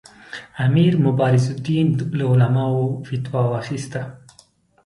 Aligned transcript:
امیر 0.65 0.93
مبارزالدین 1.05 1.87
له 2.17 2.23
علماوو 2.31 2.85
فتوا 3.07 3.41
واخیستله. 3.51 4.05